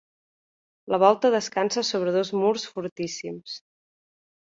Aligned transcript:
La 0.93 0.99
volta 1.03 1.31
descansa 1.35 1.85
sobre 1.91 2.17
dos 2.19 2.35
murs 2.41 2.69
fortíssims. 2.73 3.63